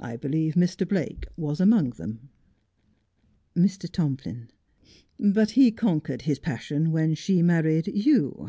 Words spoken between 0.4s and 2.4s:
Mr. Blake was among them.